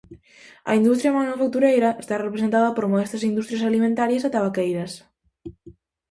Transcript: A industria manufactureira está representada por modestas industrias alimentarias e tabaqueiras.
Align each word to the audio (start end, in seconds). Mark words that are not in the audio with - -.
A 0.71 0.73
industria 0.79 1.15
manufactureira 1.19 1.89
está 2.03 2.15
representada 2.17 2.69
por 2.75 2.85
modestas 2.91 3.25
industrias 3.29 3.63
alimentarias 3.69 4.23
e 4.27 4.29
tabaqueiras. 4.35 4.91